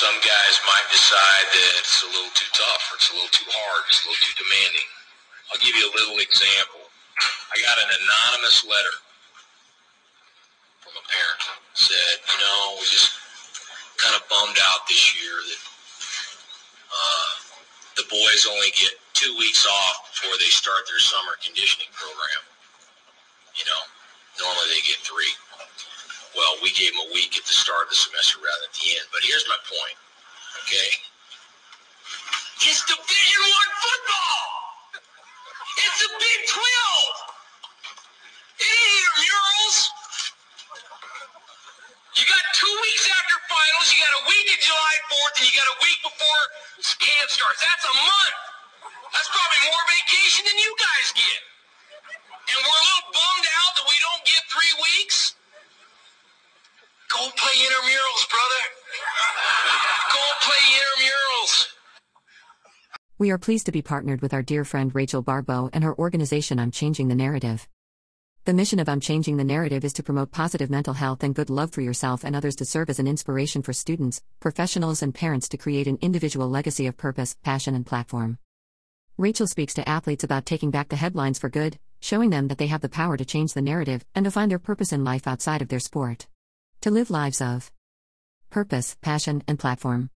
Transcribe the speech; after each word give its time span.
some 0.00 0.16
guys 0.24 0.56
might 0.64 0.88
decide 0.88 1.46
that 1.52 1.70
it's 1.76 2.00
a 2.00 2.08
little 2.08 2.32
too 2.32 2.48
tough 2.56 2.88
or 2.88 2.96
it's 2.96 3.12
a 3.12 3.14
little 3.20 3.34
too 3.36 3.44
hard, 3.52 3.84
it's 3.92 4.00
a 4.00 4.08
little 4.08 4.22
too 4.24 4.32
demanding. 4.40 4.88
I'll 5.52 5.60
give 5.60 5.76
you 5.76 5.84
a 5.84 5.92
little 5.92 6.16
example. 6.24 6.88
I 7.20 7.60
got 7.60 7.76
an 7.84 7.92
anonymous 8.00 8.64
letter 8.64 8.96
from 10.80 10.96
a 10.96 11.04
parent 11.04 11.40
said, 11.76 12.16
you 12.32 12.38
know, 12.40 12.80
we 12.80 12.88
just 12.88 13.12
kind 14.00 14.16
of 14.16 14.24
bummed 14.32 14.56
out 14.72 14.88
this 14.88 15.04
year 15.20 15.36
that 15.36 15.62
uh, 16.88 17.30
the 18.00 18.08
boys 18.08 18.48
only 18.48 18.72
get 18.72 18.96
two 19.12 19.36
weeks 19.36 19.68
off 19.68 20.16
before 20.16 20.32
they 20.40 20.48
start 20.48 20.80
their 20.88 21.04
summer 21.04 21.36
conditioning 21.44 21.92
program. 21.92 22.40
You 23.52 23.68
know, 23.68 23.82
normally 24.40 24.80
they 24.80 24.80
get 24.80 24.96
three. 25.04 25.28
Well, 26.36 26.62
we 26.62 26.70
gave 26.78 26.94
them 26.94 27.10
a 27.10 27.12
week 27.12 27.34
at 27.34 27.42
the 27.42 27.56
start 27.56 27.86
of 27.86 27.90
the 27.90 27.98
semester 27.98 28.38
rather 28.38 28.62
than 28.62 28.70
at 28.70 28.76
the 28.78 28.86
end. 28.94 29.06
But 29.10 29.26
here's 29.26 29.46
my 29.50 29.58
point, 29.66 29.96
okay? 30.62 30.90
It's 32.62 32.84
Division 32.86 33.42
One 33.50 33.72
football. 33.82 34.42
It's 35.80 35.98
the 36.04 36.10
Big 36.22 36.40
12. 36.54 36.60
It 38.60 38.68
ain't 38.68 38.94
intramurals. 39.00 39.78
You 42.14 42.24
got 42.28 42.44
two 42.52 42.74
weeks 42.84 43.04
after 43.08 43.36
finals. 43.48 43.86
You 43.90 43.98
got 44.04 44.14
a 44.20 44.24
week 44.28 44.46
in 44.52 44.60
July 44.60 44.94
4th, 45.08 45.34
and 45.40 45.44
you 45.48 45.54
got 45.56 45.68
a 45.72 45.78
week 45.80 45.98
before 46.04 46.42
camp 47.00 47.28
starts. 47.32 47.64
That's 47.64 47.86
a 47.88 47.96
month. 47.96 48.36
That's 49.16 49.30
probably 49.32 49.60
more 49.72 49.84
vacation 49.88 50.44
than 50.44 50.58
you 50.60 50.72
guys 50.76 51.06
get. 51.16 51.40
And 52.50 52.58
we're 52.60 52.80
a 52.82 52.86
little 52.92 53.08
bummed 53.14 53.48
out 53.62 53.72
that 53.80 53.86
we 53.88 53.96
don't 54.04 54.22
get 54.28 54.40
three 54.52 54.74
weeks. 54.84 55.39
Go 57.20 57.26
play 57.36 57.52
intramurals, 57.66 58.30
brother. 58.30 58.62
Go 60.10 60.22
play 60.40 60.62
intramurals. 60.80 61.66
We 63.18 63.30
are 63.30 63.36
pleased 63.36 63.66
to 63.66 63.72
be 63.72 63.82
partnered 63.82 64.22
with 64.22 64.32
our 64.32 64.42
dear 64.42 64.64
friend 64.64 64.90
Rachel 64.94 65.20
Barbeau 65.20 65.68
and 65.74 65.84
her 65.84 65.94
organization 65.98 66.58
I'm 66.58 66.70
Changing 66.70 67.08
the 67.08 67.14
Narrative. 67.14 67.68
The 68.46 68.54
mission 68.54 68.78
of 68.78 68.88
I'm 68.88 69.00
Changing 69.00 69.36
the 69.36 69.44
Narrative 69.44 69.84
is 69.84 69.92
to 69.94 70.02
promote 70.02 70.30
positive 70.30 70.70
mental 70.70 70.94
health 70.94 71.22
and 71.22 71.34
good 71.34 71.50
love 71.50 71.72
for 71.72 71.82
yourself 71.82 72.24
and 72.24 72.34
others 72.34 72.56
to 72.56 72.64
serve 72.64 72.88
as 72.88 72.98
an 72.98 73.06
inspiration 73.06 73.60
for 73.60 73.74
students, 73.74 74.22
professionals, 74.40 75.02
and 75.02 75.14
parents 75.14 75.46
to 75.50 75.58
create 75.58 75.88
an 75.88 75.98
individual 76.00 76.48
legacy 76.48 76.86
of 76.86 76.96
purpose, 76.96 77.36
passion, 77.42 77.74
and 77.74 77.84
platform. 77.84 78.38
Rachel 79.18 79.46
speaks 79.46 79.74
to 79.74 79.86
athletes 79.86 80.24
about 80.24 80.46
taking 80.46 80.70
back 80.70 80.88
the 80.88 80.96
headlines 80.96 81.38
for 81.38 81.50
good, 81.50 81.78
showing 82.00 82.30
them 82.30 82.48
that 82.48 82.56
they 82.56 82.68
have 82.68 82.80
the 82.80 82.88
power 82.88 83.18
to 83.18 83.26
change 83.26 83.52
the 83.52 83.60
narrative 83.60 84.06
and 84.14 84.24
to 84.24 84.30
find 84.30 84.50
their 84.50 84.58
purpose 84.58 84.90
in 84.90 85.04
life 85.04 85.26
outside 85.26 85.60
of 85.60 85.68
their 85.68 85.80
sport. 85.80 86.26
To 86.82 86.90
live 86.90 87.10
lives 87.10 87.42
of 87.42 87.70
purpose, 88.48 88.96
passion, 89.02 89.42
and 89.46 89.58
platform. 89.58 90.08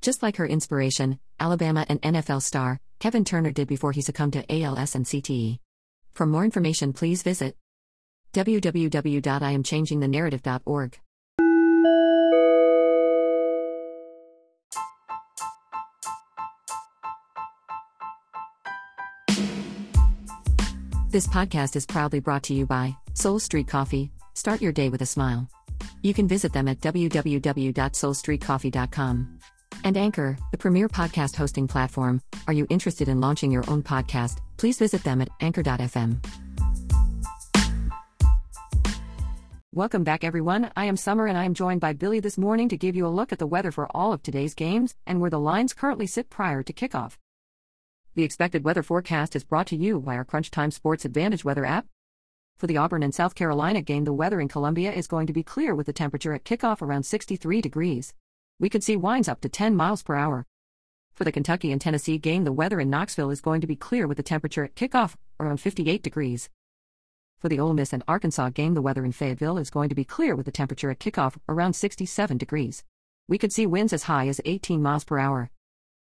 Just 0.00 0.22
like 0.22 0.36
her 0.36 0.46
inspiration, 0.46 1.18
Alabama 1.40 1.84
and 1.88 2.00
NFL 2.00 2.42
star, 2.42 2.78
Kevin 3.00 3.24
Turner 3.24 3.50
did 3.50 3.66
before 3.66 3.90
he 3.90 4.00
succumbed 4.00 4.34
to 4.34 4.44
ALS 4.48 4.94
and 4.94 5.04
CTE. 5.04 5.58
For 6.12 6.26
more 6.26 6.44
information, 6.44 6.92
please 6.92 7.24
visit 7.24 7.56
www.iamchangingthenarrative.org. 8.34 11.00
This 21.10 21.26
podcast 21.26 21.74
is 21.74 21.84
proudly 21.84 22.20
brought 22.20 22.44
to 22.44 22.54
you 22.54 22.64
by 22.64 22.96
Soul 23.14 23.40
Street 23.40 23.66
Coffee. 23.66 24.12
Start 24.34 24.62
your 24.62 24.72
day 24.72 24.88
with 24.88 25.02
a 25.02 25.06
smile. 25.06 25.48
You 26.04 26.14
can 26.14 26.28
visit 26.28 26.52
them 26.52 26.68
at 26.68 26.78
www.soulstreetcoffee.com. 26.80 29.38
And 29.84 29.96
Anchor, 29.96 30.36
the 30.52 30.58
premier 30.58 30.86
podcast 30.86 31.34
hosting 31.34 31.66
platform. 31.66 32.20
Are 32.46 32.52
you 32.52 32.66
interested 32.68 33.08
in 33.08 33.22
launching 33.22 33.50
your 33.50 33.64
own 33.68 33.82
podcast? 33.82 34.40
Please 34.58 34.78
visit 34.78 35.02
them 35.02 35.22
at 35.22 35.30
anchor.fm. 35.40 36.22
Welcome 39.72 40.04
back, 40.04 40.24
everyone. 40.24 40.70
I 40.76 40.84
am 40.84 40.98
Summer 40.98 41.26
and 41.26 41.38
I 41.38 41.44
am 41.44 41.54
joined 41.54 41.80
by 41.80 41.94
Billy 41.94 42.20
this 42.20 42.36
morning 42.36 42.68
to 42.68 42.76
give 42.76 42.94
you 42.94 43.06
a 43.06 43.08
look 43.08 43.32
at 43.32 43.38
the 43.38 43.46
weather 43.46 43.72
for 43.72 43.88
all 43.96 44.12
of 44.12 44.22
today's 44.22 44.52
games 44.52 44.94
and 45.06 45.22
where 45.22 45.30
the 45.30 45.40
lines 45.40 45.72
currently 45.72 46.06
sit 46.06 46.28
prior 46.28 46.62
to 46.62 46.74
kickoff. 46.74 47.16
The 48.14 48.24
expected 48.24 48.62
weather 48.62 48.82
forecast 48.82 49.34
is 49.34 49.42
brought 49.42 49.68
to 49.68 49.76
you 49.76 50.00
by 50.00 50.16
our 50.16 50.26
Crunch 50.26 50.50
Time 50.50 50.70
Sports 50.70 51.06
Advantage 51.06 51.46
weather 51.46 51.64
app. 51.64 51.86
For 52.56 52.68
the 52.68 52.76
Auburn 52.76 53.02
and 53.02 53.12
South 53.12 53.34
Carolina 53.34 53.82
game, 53.82 54.04
the 54.04 54.12
weather 54.12 54.40
in 54.40 54.46
Columbia 54.46 54.92
is 54.92 55.08
going 55.08 55.26
to 55.26 55.32
be 55.32 55.42
clear 55.42 55.74
with 55.74 55.86
the 55.86 55.92
temperature 55.92 56.32
at 56.32 56.44
kickoff 56.44 56.82
around 56.82 57.02
63 57.02 57.60
degrees. 57.60 58.14
We 58.60 58.68
could 58.68 58.84
see 58.84 58.94
winds 58.94 59.28
up 59.28 59.40
to 59.40 59.48
10 59.48 59.74
miles 59.74 60.04
per 60.04 60.14
hour. 60.14 60.46
For 61.14 61.24
the 61.24 61.32
Kentucky 61.32 61.72
and 61.72 61.80
Tennessee 61.80 62.16
game, 62.16 62.44
the 62.44 62.52
weather 62.52 62.78
in 62.78 62.90
Knoxville 62.90 63.30
is 63.30 63.40
going 63.40 63.60
to 63.60 63.66
be 63.66 63.74
clear 63.74 64.06
with 64.06 64.18
the 64.18 64.22
temperature 64.22 64.62
at 64.62 64.76
kickoff 64.76 65.16
around 65.40 65.56
58 65.58 66.00
degrees. 66.00 66.48
For 67.38 67.48
the 67.48 67.58
Ole 67.58 67.74
Miss 67.74 67.92
and 67.92 68.04
Arkansas 68.06 68.50
game, 68.50 68.74
the 68.74 68.82
weather 68.82 69.04
in 69.04 69.12
Fayetteville 69.12 69.58
is 69.58 69.68
going 69.68 69.88
to 69.88 69.94
be 69.94 70.04
clear 70.04 70.36
with 70.36 70.46
the 70.46 70.52
temperature 70.52 70.90
at 70.90 71.00
kickoff 71.00 71.36
around 71.48 71.74
67 71.74 72.38
degrees. 72.38 72.84
We 73.28 73.36
could 73.36 73.52
see 73.52 73.66
winds 73.66 73.92
as 73.92 74.04
high 74.04 74.28
as 74.28 74.40
18 74.44 74.80
miles 74.80 75.04
per 75.04 75.18
hour. 75.18 75.50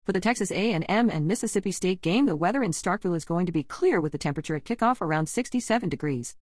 For 0.06 0.12
the 0.12 0.21
Texas 0.21 0.53
A&M 0.53 0.87
and 0.89 1.27
Mississippi 1.27 1.72
State 1.72 2.00
game, 2.00 2.27
the 2.27 2.37
weather 2.37 2.62
in 2.62 2.71
Starkville 2.71 3.17
is 3.17 3.25
going 3.25 3.44
to 3.47 3.50
be 3.50 3.65
clear 3.65 4.00
with 4.00 4.12
the 4.12 4.19
temperature 4.19 4.55
at 4.55 4.65
kickoff 4.65 5.00
around 5.00 5.28
67 5.28 5.89
degrees. 5.89 6.37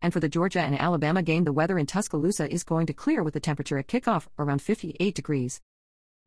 And 0.00 0.12
for 0.12 0.20
the 0.20 0.28
Georgia 0.28 0.60
and 0.60 0.80
Alabama 0.80 1.20
game, 1.20 1.42
the 1.42 1.52
weather 1.52 1.80
in 1.80 1.86
Tuscaloosa 1.86 2.48
is 2.48 2.62
going 2.62 2.86
to 2.86 2.92
clear 2.92 3.24
with 3.24 3.34
the 3.34 3.40
temperature 3.40 3.76
at 3.76 3.88
kickoff 3.88 4.28
around 4.38 4.62
58 4.62 5.16
degrees. 5.16 5.60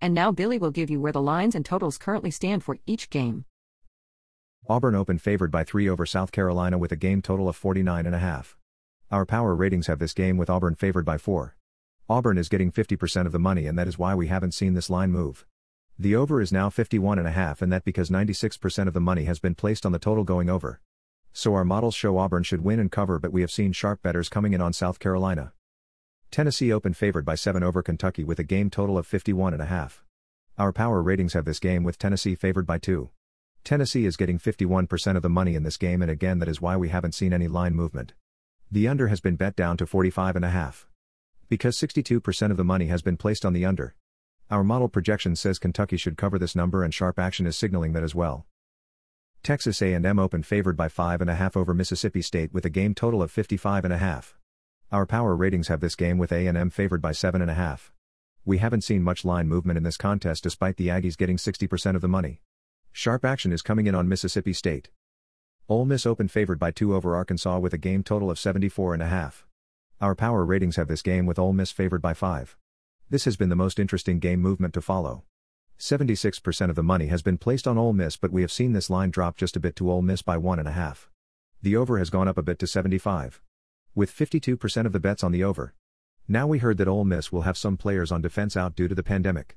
And 0.02 0.13
now 0.13 0.34
Billy 0.34 0.58
will 0.58 0.72
give 0.72 0.90
you 0.90 1.00
where 1.00 1.13
the 1.13 1.22
lines 1.22 1.56
and 1.56 1.66
totals 1.66 1.97
currently 1.97 2.30
stand 2.30 2.62
for 2.62 2.78
each 2.86 3.09
game. 3.09 3.46
Auburn 4.68 4.96
opened 4.96 5.22
favored 5.22 5.52
by 5.52 5.63
3 5.63 5.88
over 5.88 6.06
South 6.06 6.34
Carolina 6.34 6.78
with 6.78 6.92
a 6.92 6.97
game 6.97 7.22
total 7.22 7.47
of 7.47 7.57
49.5. 7.57 8.56
Our 9.12 9.25
power 9.25 9.56
ratings 9.56 9.88
have 9.88 10.00
this 10.00 10.13
game 10.13 10.36
with 10.36 10.50
Auburn 10.50 10.75
favored 10.75 11.06
by 11.06 11.19
4. 11.19 11.56
Auburn 12.09 12.38
is 12.38 12.50
getting 12.50 12.69
50% 12.69 13.25
of 13.25 13.31
the 13.31 13.40
money 13.40 13.66
and 13.66 13.80
that 13.80 13.88
is 13.88 13.97
why 13.97 14.13
we 14.13 14.28
haven't 14.28 14.53
seen 14.53 14.74
this 14.74 14.90
line 14.90 15.12
move. 15.12 15.46
The 15.97 16.16
over 16.16 16.41
is 16.41 16.51
now 16.51 16.69
51.5 16.69 17.61
and 17.61 17.72
that 17.72 17.85
because 17.85 18.09
96% 18.09 18.88
of 18.88 18.94
the 18.94 19.00
money 19.00 19.23
has 19.25 19.39
been 19.39 19.56
placed 19.56 19.85
on 19.85 19.94
the 19.94 20.00
total 20.00 20.25
going 20.25 20.50
over. 20.50 20.81
So 21.31 21.53
our 21.53 21.63
models 21.63 21.95
show 21.95 22.17
Auburn 22.17 22.44
should 22.44 22.66
win 22.66 22.81
and 22.81 22.91
cover 22.91 23.17
but 23.17 23.31
we 23.31 23.39
have 23.39 23.51
seen 23.51 23.72
sharp 23.72 24.01
bettors 24.01 24.28
coming 24.28 24.53
in 24.53 24.59
on 24.59 24.73
South 24.73 25.00
Carolina. 25.00 25.53
Tennessee 26.31 26.73
opened 26.73 26.97
favored 26.97 27.23
by 27.23 27.35
7 27.35 27.63
over 27.63 27.81
Kentucky 27.81 28.25
with 28.25 28.39
a 28.39 28.44
game 28.44 28.69
total 28.69 28.97
of 28.97 29.07
51.5. 29.07 30.00
Our 30.57 30.73
power 30.73 31.01
ratings 31.01 31.31
have 31.31 31.45
this 31.45 31.59
game 31.59 31.83
with 31.83 31.97
Tennessee 31.97 32.35
favored 32.35 32.67
by 32.67 32.77
2. 32.77 33.09
Tennessee 33.63 34.06
is 34.06 34.17
getting 34.17 34.38
51% 34.38 35.16
of 35.16 35.22
the 35.22 35.29
money 35.29 35.56
in 35.56 35.63
this 35.63 35.77
game 35.77 36.01
and 36.01 36.12
again 36.12 36.39
that 36.39 36.50
is 36.50 36.59
why 36.59 36.75
we 36.75 36.89
haven't 36.89 37.16
seen 37.16 37.31
any 37.31 37.47
line 37.47 37.73
movement. 37.73 38.12
The 38.69 38.89
under 38.89 39.07
has 39.07 39.22
been 39.22 39.38
bet 39.38 39.56
down 39.56 39.77
to 39.77 39.85
45.5. 39.85 40.88
Because 41.47 41.77
62% 41.77 42.51
of 42.51 42.57
the 42.57 42.66
money 42.66 42.88
has 42.88 43.01
been 43.01 43.16
placed 43.16 43.45
on 43.45 43.53
the 43.53 43.63
under. 43.63 43.95
Our 44.51 44.63
model 44.63 44.89
projection 44.89 45.35
says 45.35 45.57
Kentucky 45.57 45.97
should 45.97 46.17
cover 46.17 46.38
this 46.38 46.56
number 46.56 46.83
and 46.83 46.94
sharp 46.94 47.17
action 47.17 47.47
is 47.47 47.57
signaling 47.57 47.94
that 47.94 48.03
as 48.03 48.13
well. 48.13 48.45
Texas 49.41 49.81
A&M 49.81 50.19
opened 50.19 50.45
favored 50.45 50.78
by 50.78 50.88
5.5 50.88 51.57
over 51.57 51.73
Mississippi 51.73 52.22
State 52.22 52.53
with 52.53 52.63
a 52.63 52.69
game 52.69 52.94
total 52.94 53.23
of 53.23 53.33
55.5. 53.33 54.33
Our 54.91 55.07
power 55.07 55.35
ratings 55.35 55.67
have 55.67 55.79
this 55.79 55.95
game 55.95 56.19
with 56.19 56.31
A&M 56.31 56.69
favored 56.69 57.01
by 57.01 57.11
7.5. 57.11 57.89
We 58.45 58.59
haven't 58.59 58.83
seen 58.83 59.01
much 59.01 59.25
line 59.25 59.47
movement 59.47 59.78
in 59.78 59.83
this 59.83 59.97
contest 59.97 60.44
despite 60.44 60.77
the 60.77 60.89
Aggies 60.89 61.17
getting 61.17 61.38
60% 61.38 61.95
of 61.95 62.01
the 62.01 62.07
money. 62.07 62.41
Sharp 62.91 63.25
action 63.25 63.51
is 63.51 63.63
coming 63.63 63.88
in 63.88 63.95
on 63.95 64.07
Mississippi 64.07 64.53
State. 64.53 64.89
Ole 65.67 65.85
Miss 65.85 66.06
opened 66.06 66.29
favored 66.29 66.59
by 66.59 66.69
2 66.69 66.94
over 66.94 67.16
Arkansas 67.16 67.57
with 67.57 67.73
a 67.73 67.79
game 67.79 68.03
total 68.03 68.29
of 68.29 68.38
74.5. 68.38 69.44
Our 70.00 70.13
power 70.13 70.45
ratings 70.45 70.75
have 70.75 70.88
this 70.88 71.01
game 71.01 71.25
with 71.25 71.39
Ole 71.39 71.53
Miss 71.53 71.72
favored 71.72 72.03
by 72.03 72.13
5. 72.13 72.56
This 73.07 73.25
has 73.25 73.38
been 73.38 73.49
the 73.49 73.55
most 73.55 73.77
interesting 73.77 74.17
game 74.17 74.41
movement 74.41 74.73
to 74.73 74.81
follow. 74.81 75.25
76% 75.77 76.69
of 76.69 76.75
the 76.75 76.81
money 76.81 77.06
has 77.07 77.21
been 77.21 77.38
placed 77.38 77.68
on 77.68 77.77
Ole 77.77 77.94
Miss, 77.94 78.18
but 78.18 78.31
we 78.31 78.41
have 78.41 78.51
seen 78.51 78.74
this 78.74 78.89
line 78.89 79.12
drop 79.12 79.38
just 79.38 79.56
a 79.56 79.59
bit 79.59 79.75
to 79.75 79.91
Ole 79.91 80.01
Miss 80.01 80.24
by 80.24 80.38
1.5. 80.38 81.07
The 81.62 81.75
over 81.75 82.00
has 82.00 82.09
gone 82.09 82.27
up 82.27 82.38
a 82.38 82.41
bit 82.41 82.57
to 82.59 82.68
75. 82.68 83.41
With 83.94 84.12
52% 84.12 84.85
of 84.88 84.91
the 84.91 85.00
bets 85.00 85.24
on 85.24 85.31
the 85.31 85.44
over. 85.44 85.75
Now 86.27 86.47
we 86.47 86.57
heard 86.57 86.77
that 86.77 86.88
Ole 86.88 87.06
Miss 87.06 87.31
will 87.31 87.44
have 87.44 87.57
some 87.57 87.77
players 87.77 88.12
on 88.12 88.24
defense 88.24 88.57
out 88.57 88.75
due 88.75 88.88
to 88.88 88.95
the 88.95 89.03
pandemic. 89.03 89.56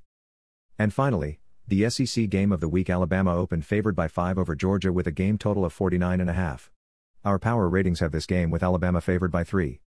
And 0.78 0.92
finally, 0.92 1.40
the 1.66 1.88
SEC 1.88 2.28
game 2.28 2.52
of 2.52 2.60
the 2.60 2.68
week 2.68 2.90
Alabama 2.90 3.34
opened 3.34 3.64
favored 3.64 3.96
by 3.96 4.08
5 4.08 4.36
over 4.36 4.54
Georgia 4.54 4.92
with 4.92 5.06
a 5.06 5.12
game 5.12 5.38
total 5.38 5.64
of 5.64 5.76
49.5. 5.76 6.68
Our 7.24 7.38
power 7.38 7.66
ratings 7.66 8.00
have 8.00 8.12
this 8.12 8.26
game 8.26 8.50
with 8.50 8.62
Alabama 8.62 9.00
favored 9.00 9.32
by 9.32 9.42
3 9.42 9.80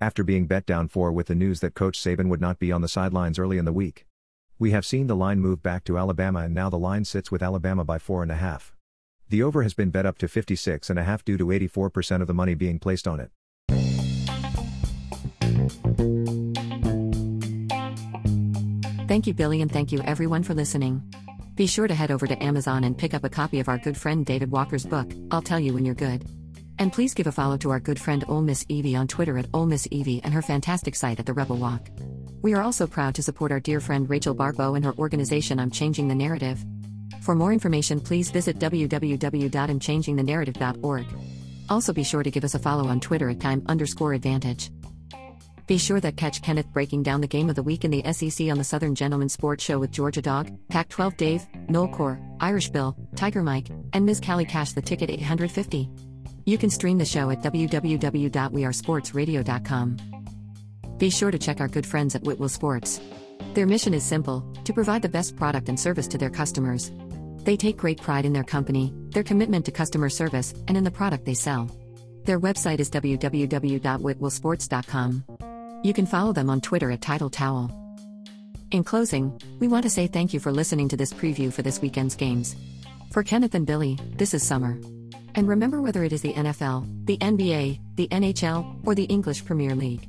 after 0.00 0.22
being 0.22 0.46
bet 0.46 0.66
down 0.66 0.88
4 0.88 1.12
with 1.12 1.26
the 1.26 1.34
news 1.34 1.60
that 1.60 1.74
Coach 1.74 1.98
Saban 1.98 2.28
would 2.28 2.40
not 2.40 2.58
be 2.58 2.72
on 2.72 2.82
the 2.82 2.88
sidelines 2.88 3.38
early 3.38 3.58
in 3.58 3.64
the 3.64 3.72
week. 3.72 4.06
We 4.58 4.70
have 4.70 4.86
seen 4.86 5.06
the 5.06 5.16
line 5.16 5.40
move 5.40 5.62
back 5.62 5.84
to 5.84 5.98
Alabama 5.98 6.40
and 6.40 6.54
now 6.54 6.70
the 6.70 6.78
line 6.78 7.04
sits 7.04 7.30
with 7.30 7.42
Alabama 7.42 7.84
by 7.84 7.98
4.5. 7.98 8.72
The 9.28 9.42
over 9.42 9.62
has 9.62 9.74
been 9.74 9.90
bet 9.90 10.06
up 10.06 10.18
to 10.18 10.26
56.5 10.26 11.24
due 11.24 11.36
to 11.36 11.46
84% 11.46 12.20
of 12.20 12.26
the 12.26 12.34
money 12.34 12.54
being 12.54 12.78
placed 12.78 13.08
on 13.08 13.20
it. 13.20 13.30
Thank 19.08 19.26
you, 19.26 19.34
Billy, 19.34 19.62
and 19.62 19.70
thank 19.70 19.92
you 19.92 20.00
everyone 20.02 20.42
for 20.42 20.54
listening. 20.54 21.02
Be 21.54 21.66
sure 21.66 21.88
to 21.88 21.94
head 21.94 22.10
over 22.10 22.26
to 22.26 22.42
Amazon 22.42 22.84
and 22.84 22.98
pick 22.98 23.14
up 23.14 23.24
a 23.24 23.30
copy 23.30 23.60
of 23.60 23.68
our 23.68 23.78
good 23.78 23.96
friend 23.96 24.26
David 24.26 24.50
Walker's 24.50 24.84
book, 24.84 25.10
I'll 25.30 25.42
Tell 25.42 25.58
You 25.58 25.72
When 25.74 25.84
You're 25.84 25.94
Good. 25.94 26.24
And 26.78 26.92
please 26.92 27.14
give 27.14 27.26
a 27.26 27.32
follow 27.32 27.56
to 27.58 27.70
our 27.70 27.80
good 27.80 27.98
friend 27.98 28.24
Ole 28.28 28.42
Miss 28.42 28.66
Evie 28.68 28.96
on 28.96 29.08
Twitter 29.08 29.38
at 29.38 29.46
Ole 29.54 29.64
Miss 29.66 29.88
Evie 29.90 30.20
and 30.22 30.34
her 30.34 30.42
fantastic 30.42 30.94
site 30.94 31.18
at 31.18 31.26
The 31.26 31.32
Rebel 31.32 31.56
Walk. 31.56 31.88
We 32.42 32.52
are 32.54 32.62
also 32.62 32.86
proud 32.86 33.14
to 33.14 33.22
support 33.22 33.50
our 33.50 33.60
dear 33.60 33.80
friend 33.80 34.06
Rachel 34.08 34.34
Barbeau 34.34 34.74
and 34.74 34.84
her 34.84 34.94
organization 34.94 35.58
I'm 35.58 35.70
Changing 35.70 36.08
the 36.08 36.14
Narrative. 36.14 36.62
For 37.22 37.34
more 37.34 37.52
information, 37.52 37.98
please 37.98 38.30
visit 38.30 38.58
www.imchangingthenarrative.org. 38.58 41.06
Also, 41.68 41.92
be 41.92 42.04
sure 42.04 42.22
to 42.22 42.30
give 42.30 42.44
us 42.44 42.54
a 42.54 42.60
follow 42.60 42.86
on 42.86 43.00
Twitter 43.00 43.28
at 43.30 43.40
time 43.40 43.64
underscore 43.66 44.12
advantage. 44.12 44.70
Be 45.66 45.78
sure 45.78 45.98
that 45.98 46.16
catch 46.16 46.42
Kenneth 46.42 46.72
breaking 46.72 47.02
down 47.02 47.20
the 47.20 47.26
game 47.26 47.50
of 47.50 47.56
the 47.56 47.62
week 47.62 47.84
in 47.84 47.90
the 47.90 48.04
SEC 48.12 48.48
on 48.48 48.58
the 48.58 48.62
Southern 48.62 48.94
Gentleman 48.94 49.28
Sports 49.28 49.64
Show 49.64 49.80
with 49.80 49.90
Georgia 49.90 50.22
Dog, 50.22 50.56
Pac 50.68 50.88
12 50.88 51.16
Dave, 51.16 51.44
Noel 51.68 51.88
Core, 51.88 52.20
Irish 52.38 52.68
Bill, 52.68 52.96
Tiger 53.16 53.42
Mike, 53.42 53.70
and 53.92 54.06
Ms. 54.06 54.20
Callie 54.20 54.44
Cash 54.44 54.74
the 54.74 54.82
ticket 54.82 55.10
850. 55.10 55.90
You 56.46 56.56
can 56.56 56.70
stream 56.70 56.96
the 56.98 57.04
show 57.04 57.30
at 57.30 57.42
www.wearesportsradio.com. 57.42 59.96
Be 60.96 61.10
sure 61.10 61.32
to 61.32 61.38
check 61.38 61.60
our 61.60 61.68
good 61.68 61.84
friends 61.84 62.14
at 62.14 62.22
Whitwell 62.22 62.48
Sports. 62.48 63.00
Their 63.54 63.66
mission 63.66 63.92
is 63.92 64.04
simple 64.04 64.44
to 64.64 64.72
provide 64.72 65.02
the 65.02 65.08
best 65.08 65.36
product 65.36 65.68
and 65.68 65.78
service 65.78 66.06
to 66.06 66.18
their 66.18 66.30
customers. 66.30 66.92
They 67.42 67.56
take 67.56 67.76
great 67.76 68.00
pride 68.00 68.24
in 68.24 68.32
their 68.32 68.44
company, 68.44 68.94
their 69.10 69.24
commitment 69.24 69.66
to 69.66 69.72
customer 69.72 70.08
service, 70.08 70.54
and 70.68 70.76
in 70.76 70.84
the 70.84 70.90
product 70.90 71.24
they 71.24 71.34
sell. 71.34 71.68
Their 72.24 72.38
website 72.38 72.78
is 72.78 72.88
www.whitwellsports.com. 72.90 75.24
You 75.82 75.92
can 75.92 76.06
follow 76.06 76.32
them 76.32 76.48
on 76.48 76.60
Twitter 76.60 76.92
at 76.92 77.02
Title 77.02 77.28
Towel. 77.28 77.72
In 78.70 78.84
closing, 78.84 79.36
we 79.58 79.68
want 79.68 79.82
to 79.82 79.90
say 79.90 80.06
thank 80.06 80.32
you 80.32 80.38
for 80.38 80.52
listening 80.52 80.88
to 80.90 80.96
this 80.96 81.12
preview 81.12 81.52
for 81.52 81.62
this 81.62 81.80
weekend's 81.80 82.14
games. 82.14 82.54
For 83.10 83.24
Kenneth 83.24 83.54
and 83.54 83.66
Billy, 83.66 83.98
this 84.16 84.32
is 84.32 84.42
summer. 84.42 84.78
And 85.36 85.46
remember 85.46 85.82
whether 85.82 86.02
it 86.02 86.14
is 86.14 86.22
the 86.22 86.32
NFL, 86.32 87.06
the 87.06 87.18
NBA, 87.18 87.78
the 87.96 88.08
NHL, 88.08 88.80
or 88.86 88.94
the 88.94 89.04
English 89.04 89.44
Premier 89.44 89.74
League. 89.74 90.08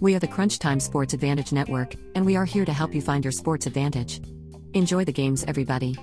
We 0.00 0.14
are 0.14 0.18
the 0.18 0.28
Crunch 0.28 0.58
Time 0.58 0.80
Sports 0.80 1.14
Advantage 1.14 1.50
Network, 1.50 1.94
and 2.14 2.26
we 2.26 2.36
are 2.36 2.44
here 2.44 2.66
to 2.66 2.72
help 2.74 2.94
you 2.94 3.00
find 3.00 3.24
your 3.24 3.32
sports 3.32 3.66
advantage. 3.66 4.20
Enjoy 4.74 5.06
the 5.06 5.12
games, 5.12 5.44
everybody. 5.48 5.96